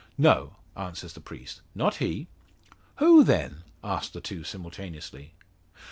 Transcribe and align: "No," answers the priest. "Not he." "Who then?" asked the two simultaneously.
"No," 0.17 0.55
answers 0.75 1.13
the 1.13 1.21
priest. 1.21 1.61
"Not 1.75 1.97
he." 1.97 2.25
"Who 2.95 3.23
then?" 3.23 3.61
asked 3.83 4.13
the 4.13 4.19
two 4.19 4.43
simultaneously. 4.43 5.35